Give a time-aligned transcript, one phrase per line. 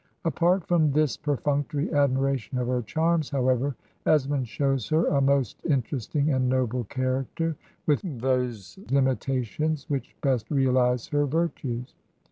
[0.25, 3.75] Apart from this perfunctory admiration of her charms, however,
[4.07, 10.49] Es mond shows her a most interesting and noble character, with those limitations which best
[10.49, 11.93] realize her virtues.